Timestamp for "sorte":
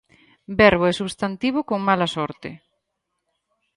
2.15-2.49